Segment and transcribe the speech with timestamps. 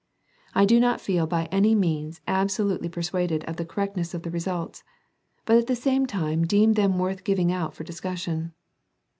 [0.55, 4.31] I do not feel by any means abso lutely persuaded of the correctness of the
[4.31, 4.83] results,
[5.45, 8.55] but at the same time deem them worth giving out for discussion.